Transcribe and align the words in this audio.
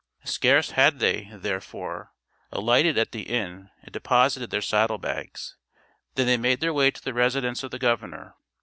Scarce 0.25 0.71
had 0.71 0.97
they, 0.97 1.29
therefore, 1.31 2.11
alighted 2.51 2.97
at 2.97 3.11
the 3.11 3.21
inn 3.21 3.69
and 3.83 3.91
deposited 3.93 4.49
their 4.49 4.59
saddle 4.59 4.97
bags, 4.97 5.57
than 6.15 6.25
they 6.25 6.37
made 6.37 6.59
their 6.59 6.73
way 6.73 6.89
to 6.89 7.03
the 7.03 7.13
residence 7.13 7.61
of 7.61 7.69
the 7.69 7.77
governor. 7.77 8.33